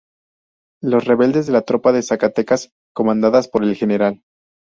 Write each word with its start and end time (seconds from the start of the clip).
Los 0.81 1.05
rebeldes 1.05 1.45
de 1.45 1.53
la 1.53 1.61
tropa 1.61 1.91
de 1.91 2.01
Zacatecas 2.01 2.71
comandadas 2.91 3.47
por 3.47 3.63
el 3.63 3.75
Gral. 3.75 4.23